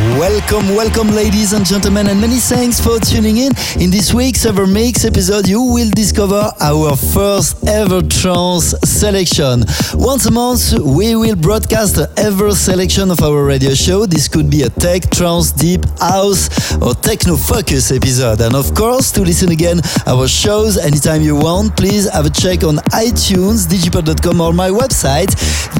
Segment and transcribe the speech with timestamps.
[0.00, 3.52] Welcome, welcome, ladies and gentlemen, and many thanks for tuning in.
[3.78, 9.64] In this week's Evermix episode, you will discover our first ever trance selection.
[9.94, 14.06] Once a month, we will broadcast the ever selection of our radio show.
[14.06, 16.48] This could be a tech, trance, deep house,
[16.80, 18.40] or techno focus episode.
[18.40, 22.64] And of course, to listen again our shows anytime you want, please have a check
[22.64, 25.28] on iTunes, digipod.com, or my website,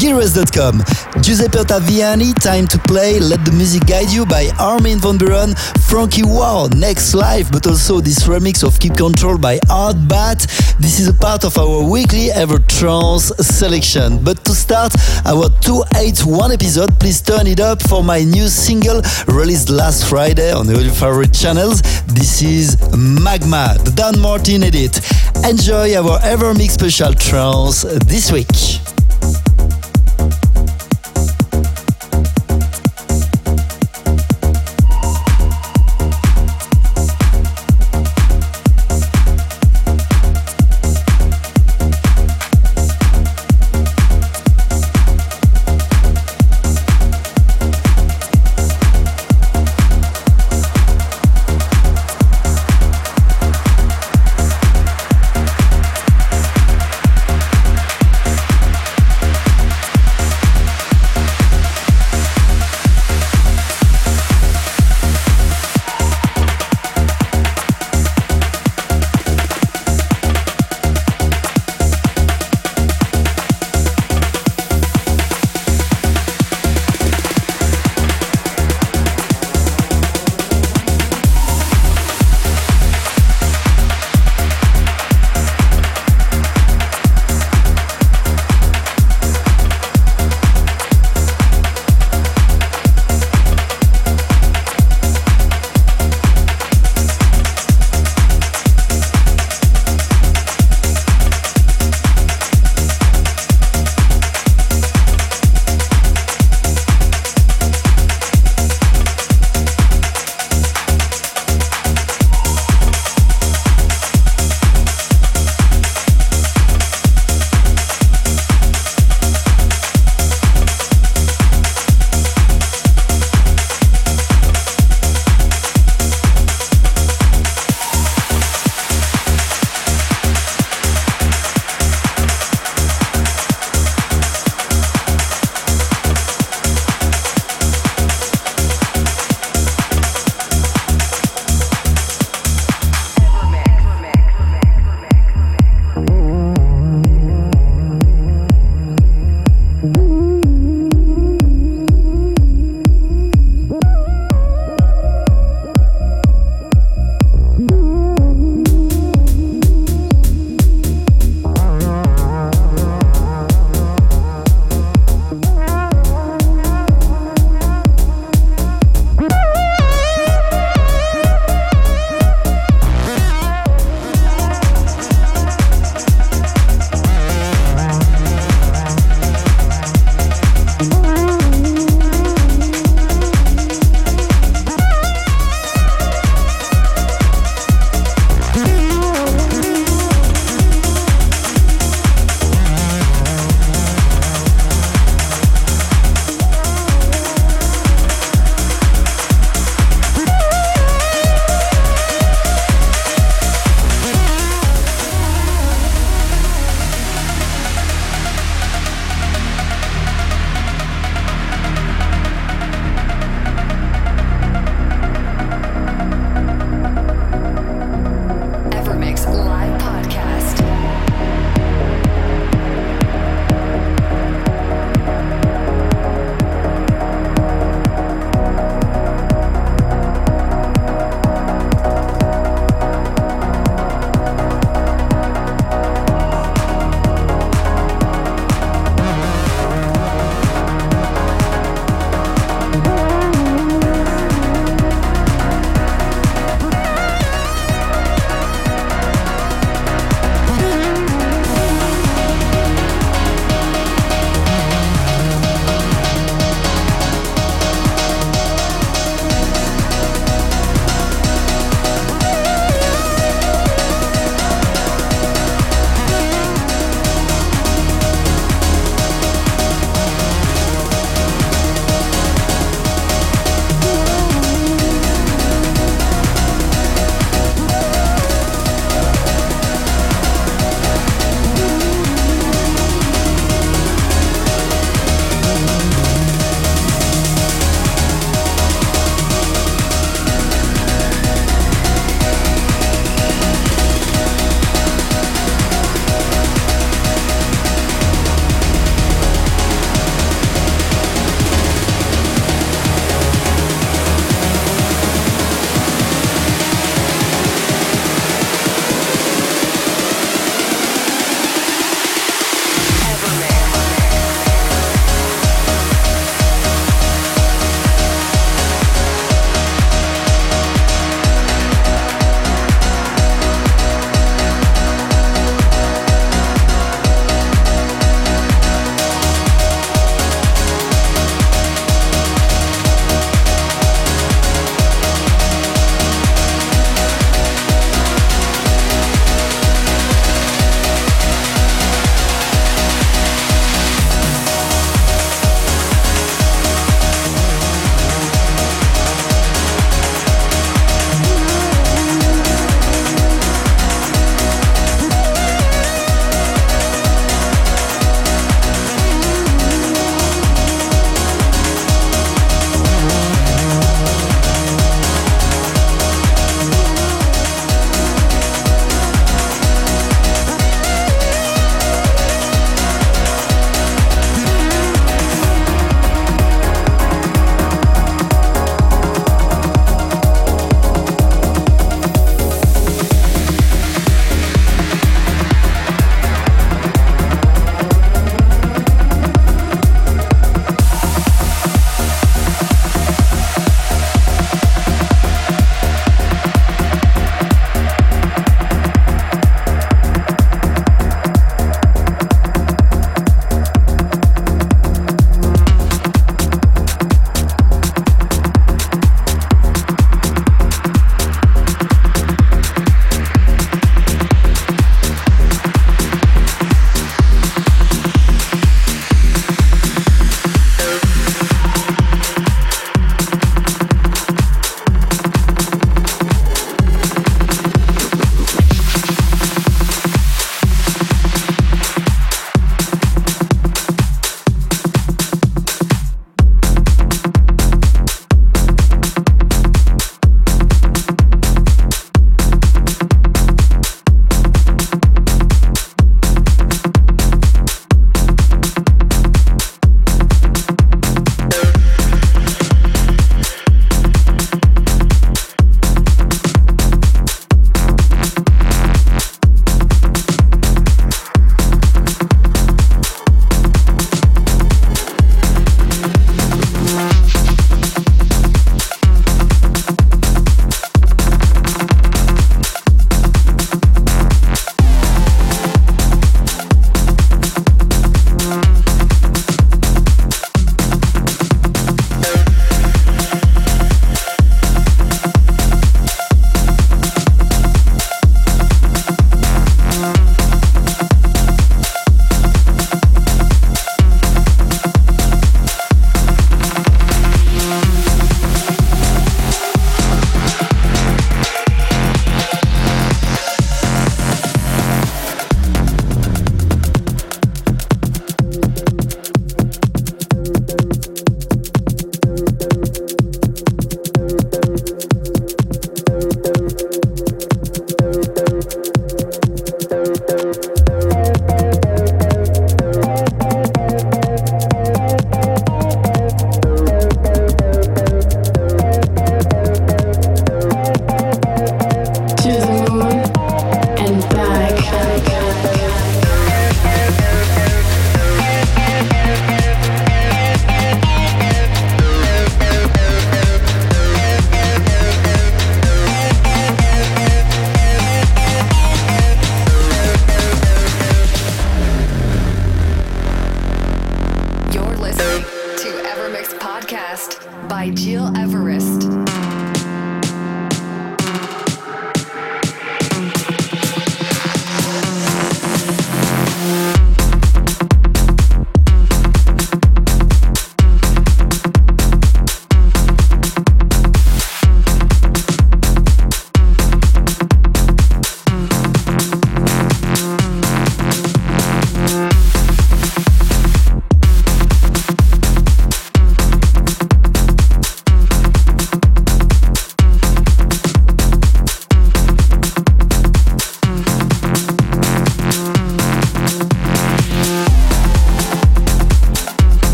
[0.00, 0.82] gileverest.com.
[1.22, 3.20] Giuseppe Ottaviani, time to play.
[3.20, 5.54] Let the music guide you by Armin van Buuren,
[5.88, 10.40] Frankie Wah, Next Life, but also this remix of Keep Control by Art Bat.
[10.78, 14.22] This is a part of our weekly Ever Trance selection.
[14.22, 14.94] But to start
[15.26, 20.68] our 281 episode, please turn it up for my new single released last Friday on
[20.68, 21.82] your favorite channels.
[22.06, 25.00] This is Magma, the Dan Martin edit.
[25.44, 28.46] Enjoy our Ever Mix special trance this week.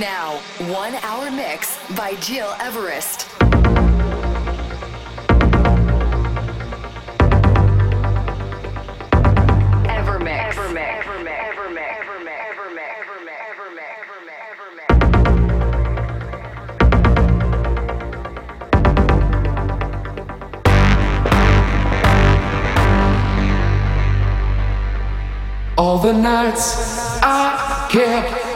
[0.00, 0.38] Now,
[0.72, 3.26] one hour mix by Gil Everest.
[25.76, 28.39] All the nights I kept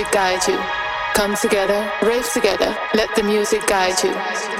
[0.00, 0.58] Music guide you.
[1.14, 4.59] Come together, rave together, let the music guide you.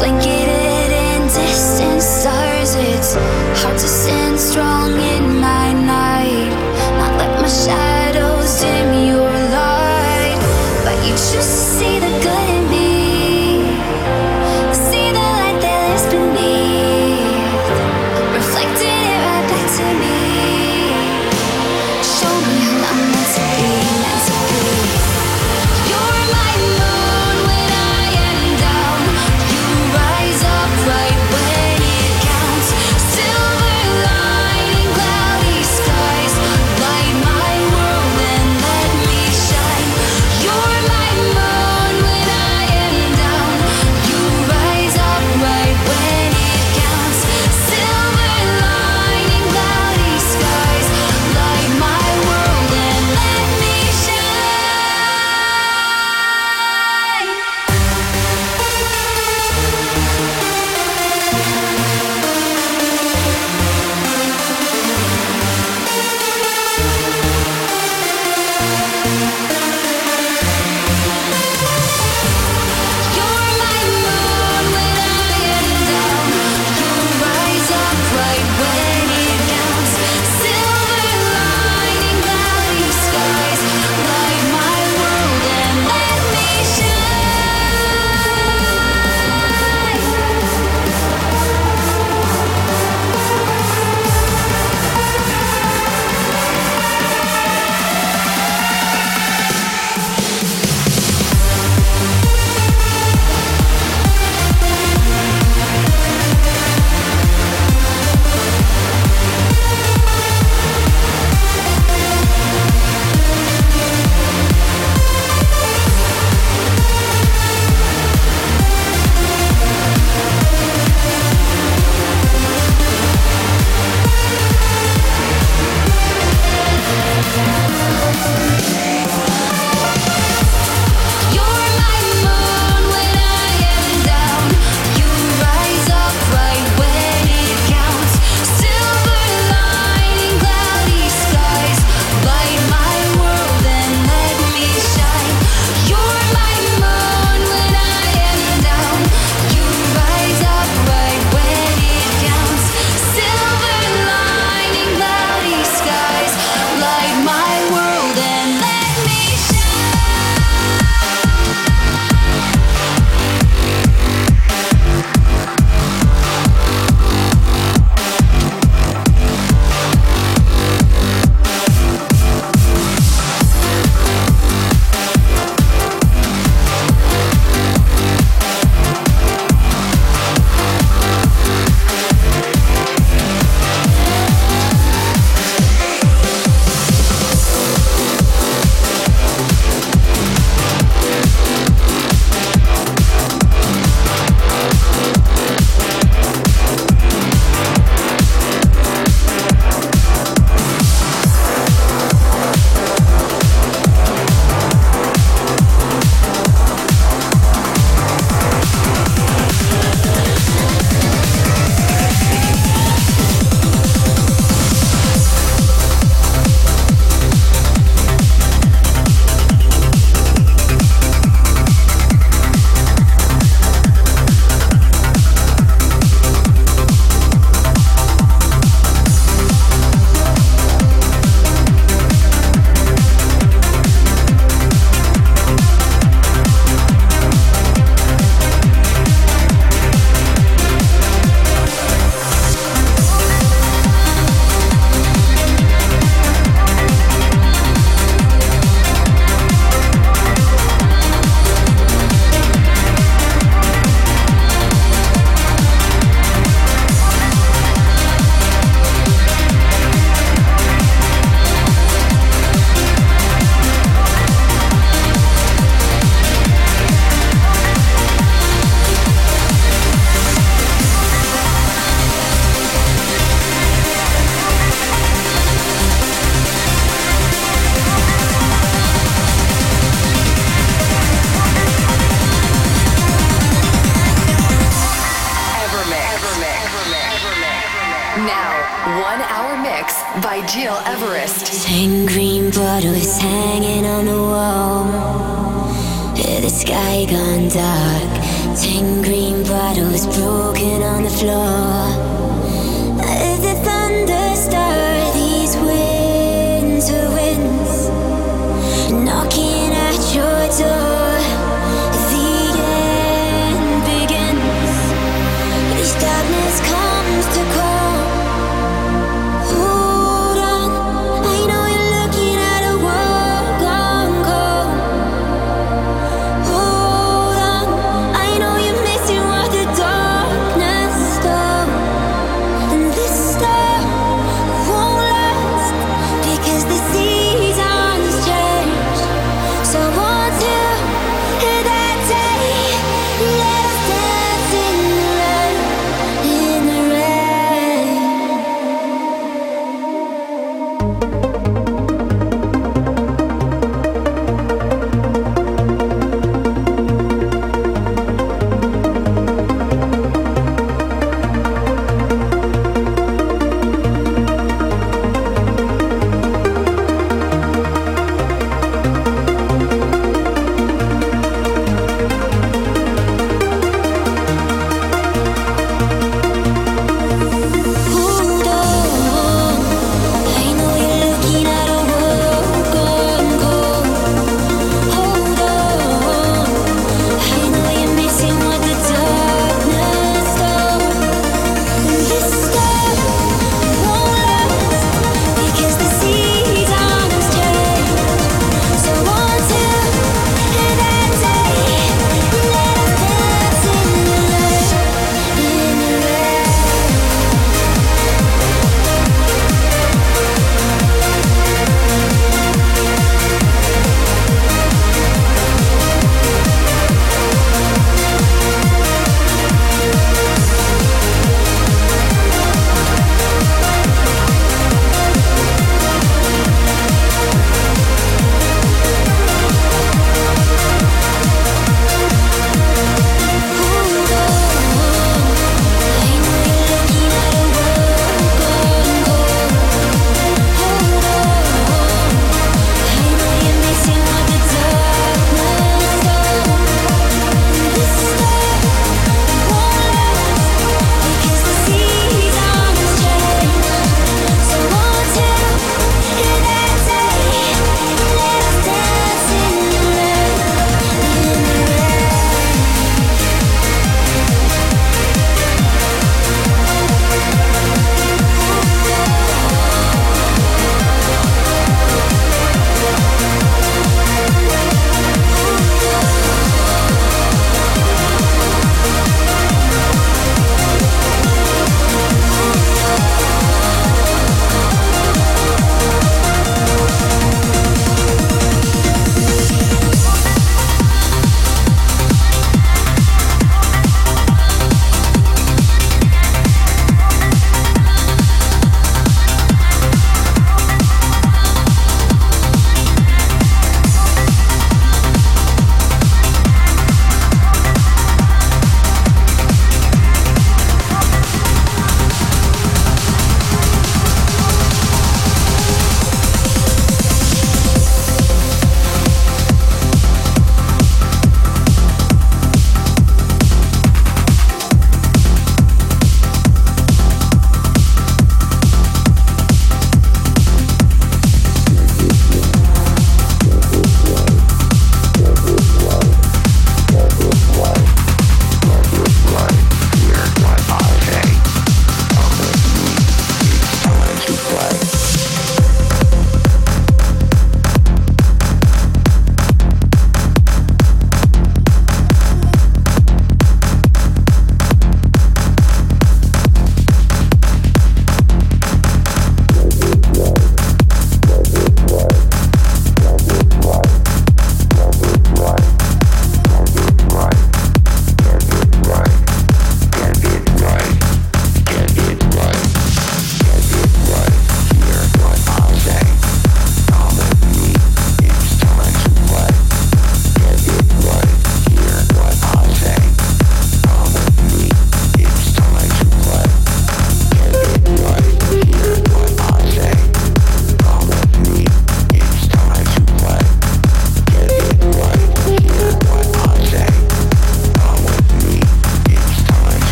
[0.00, 0.39] blanket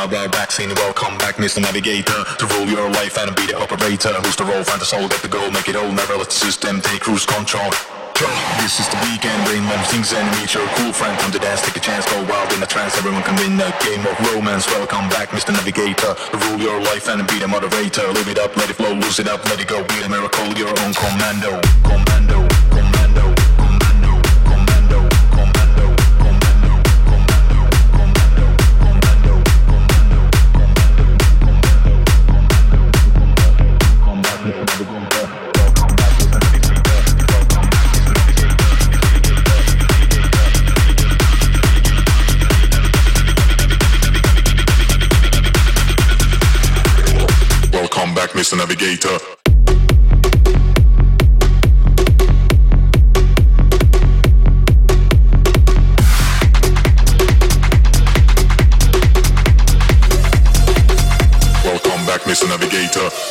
[0.00, 0.78] a wild, wild.
[0.78, 1.60] Welcome back, Mr.
[1.60, 4.14] Navigator, to rule your life and be the operator.
[4.24, 6.40] Who's the role, find the soul, get the goal, make it all, never let the
[6.40, 7.68] system take cruise control.
[8.60, 11.18] This is the weekend, rain when things and meet your cool friend.
[11.20, 12.96] Come to dance, take a chance, go wild in a trance.
[12.96, 14.66] Everyone can win a game of romance.
[14.68, 15.52] Welcome back, Mr.
[15.52, 16.16] Navigator.
[16.48, 18.06] Rule your life and be the moderator.
[18.12, 19.84] Live it up, let it flow, lose it up, let it go.
[19.84, 20.92] Be a miracle, your own.
[20.94, 22.49] Commando, commando.
[48.50, 48.56] Mr.
[48.56, 49.18] Navigator.
[61.64, 62.48] Welcome back, Mr.
[62.48, 63.29] Navigator.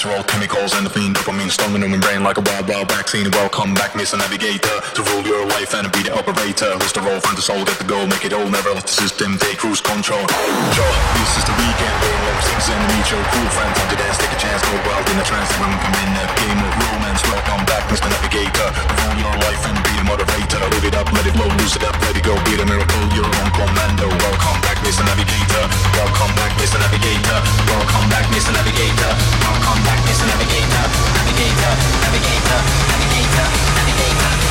[0.00, 3.28] Natural chemicals and the fiend dopamine storming in my brain like a wild, wild vaccine.
[3.32, 4.16] Welcome back, Mr.
[4.16, 6.72] Navigator, to rule your life and be the operator.
[6.80, 8.96] Who's the role, find the soul, get the goal, make it all, never let the
[8.96, 10.24] system take cruise control.
[10.72, 13.76] Sure, this is the weekend, game of things and meet your cool friends.
[13.76, 15.48] Time to dance, take a chance, go wild in a trance.
[15.52, 17.20] Everyone come in a game of romance.
[17.28, 18.08] Welcome back, Mr.
[18.08, 20.60] Navigator, to rule your life and be the moderator.
[20.72, 23.04] Live it up, let it flow, lose it up, let it go, be the miracle,
[23.12, 24.08] you're on commando.
[24.08, 25.04] Welcome back, Mr.
[25.04, 25.64] Navigator.
[25.94, 26.78] Welcome back, Mr.
[26.80, 27.38] Navigator.
[27.68, 28.52] Welcome back, Mr.
[28.52, 29.12] Navigator.
[29.44, 30.00] Welcome back.
[30.10, 30.26] Mr.
[30.26, 30.84] Navigator,
[31.16, 31.72] Navigator,
[32.02, 32.60] Navigator,
[32.90, 34.50] Navigator, Navigator,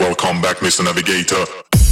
[0.00, 0.82] Welcome back, Mr.
[0.84, 1.83] Navigator.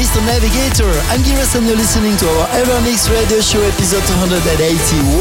[0.00, 0.24] Mr.
[0.24, 0.88] Navigator.
[1.12, 5.12] I'm and you're listening to our Evermix Radio Show episode 281,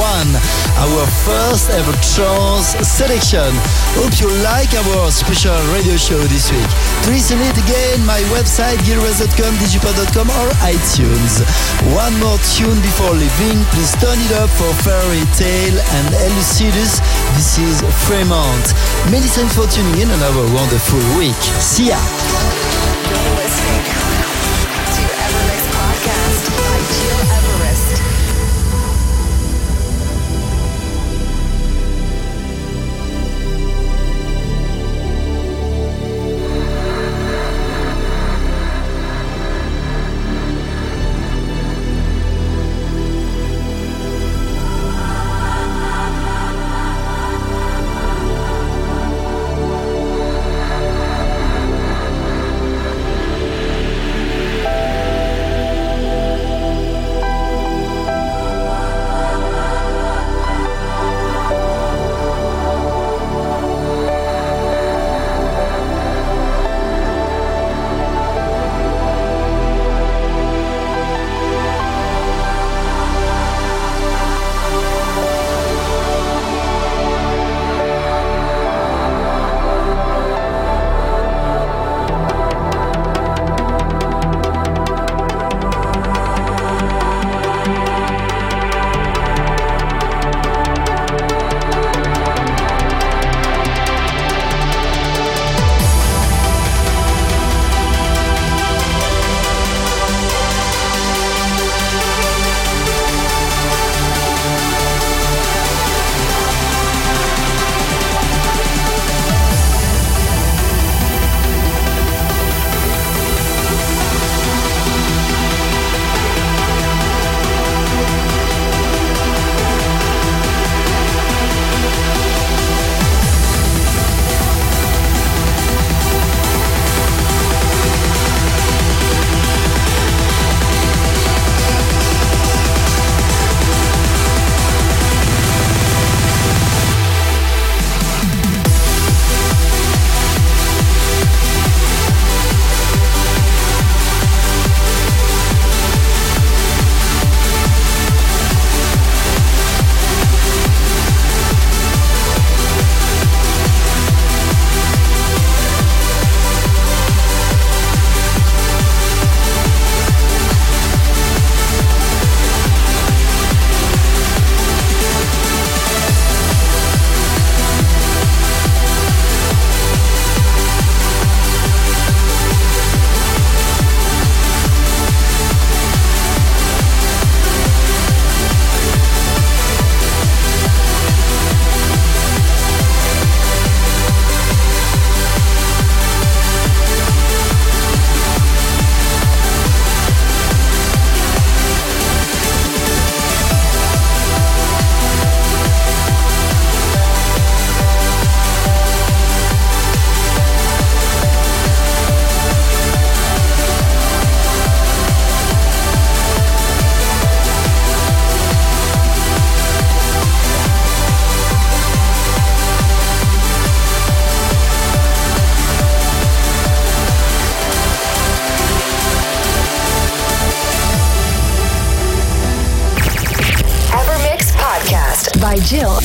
[0.80, 3.52] our first ever trance selection.
[4.00, 6.72] Hope you like our special radio show this week.
[7.04, 11.44] To listen it again, my website gileverest.com, digipod.com or iTunes.
[11.92, 17.04] One more tune before leaving, please turn it up for Fairy Tale and Elucidus.
[17.36, 18.72] This is Fremont.
[19.12, 21.36] Many thanks for tuning in and have a wonderful week.
[21.60, 22.00] See ya!